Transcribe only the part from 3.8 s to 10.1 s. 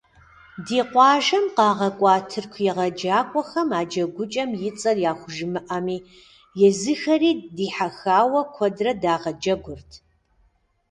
джэгукӏэм и цӀэр яхужымыӏэми, езыхэри дихьэхауэ куэдрэ дагъэджэгурт.